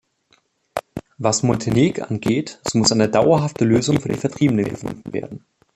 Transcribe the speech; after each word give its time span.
Was 1.19 1.43
Montenegangeht, 1.43 2.59
so 2.67 2.79
muss 2.79 2.91
eine 2.91 3.07
dauerhafte 3.07 3.65
Lösung 3.65 3.99
für 3.99 4.09
die 4.09 4.17
Vertriebenen 4.17 4.65
gefunden 4.67 5.13
werden. 5.13 5.45